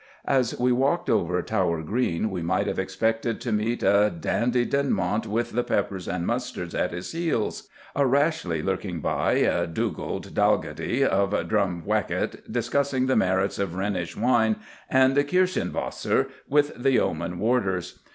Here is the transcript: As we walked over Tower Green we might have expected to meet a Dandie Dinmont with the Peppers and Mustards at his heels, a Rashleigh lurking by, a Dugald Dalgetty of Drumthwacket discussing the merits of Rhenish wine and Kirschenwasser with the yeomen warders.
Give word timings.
As 0.25 0.59
we 0.59 0.71
walked 0.71 1.11
over 1.11 1.39
Tower 1.43 1.83
Green 1.83 2.31
we 2.31 2.41
might 2.41 2.65
have 2.65 2.79
expected 2.79 3.39
to 3.41 3.51
meet 3.51 3.83
a 3.83 4.09
Dandie 4.19 4.65
Dinmont 4.65 5.27
with 5.27 5.51
the 5.51 5.63
Peppers 5.63 6.07
and 6.07 6.25
Mustards 6.25 6.73
at 6.73 6.91
his 6.91 7.11
heels, 7.11 7.69
a 7.95 8.07
Rashleigh 8.07 8.63
lurking 8.63 8.99
by, 8.99 9.33
a 9.33 9.67
Dugald 9.67 10.33
Dalgetty 10.33 11.05
of 11.05 11.29
Drumthwacket 11.47 12.51
discussing 12.51 13.05
the 13.05 13.15
merits 13.15 13.59
of 13.59 13.75
Rhenish 13.75 14.17
wine 14.17 14.55
and 14.89 15.15
Kirschenwasser 15.17 16.31
with 16.49 16.73
the 16.75 16.93
yeomen 16.93 17.37
warders. 17.37 17.99